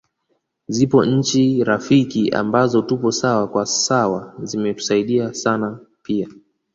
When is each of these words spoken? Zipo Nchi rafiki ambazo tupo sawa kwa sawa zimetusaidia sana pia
Zipo 0.67 1.05
Nchi 1.05 1.63
rafiki 1.63 2.29
ambazo 2.29 2.81
tupo 2.81 3.11
sawa 3.11 3.47
kwa 3.47 3.65
sawa 3.65 4.33
zimetusaidia 4.43 5.33
sana 5.33 5.79
pia 6.03 6.27